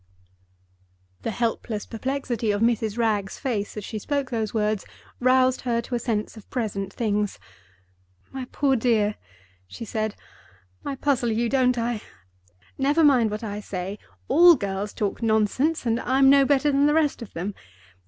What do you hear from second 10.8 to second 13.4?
"I puzzle you, don't I? Never mind